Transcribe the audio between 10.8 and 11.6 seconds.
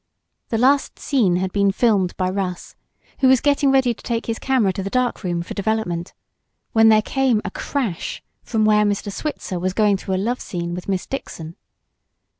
Miss Dixon.